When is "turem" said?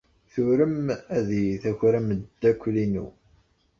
0.31-0.87